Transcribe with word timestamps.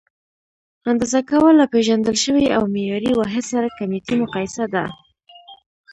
اندازه 0.91 1.19
کول: 1.29 1.53
له 1.61 1.65
پېژندل 1.73 2.15
شوي 2.23 2.45
او 2.57 2.63
معیاري 2.73 3.11
واحد 3.15 3.43
سره 3.51 3.75
کمیتي 3.77 4.15
مقایسه 4.21 4.65
ده. 4.73 4.85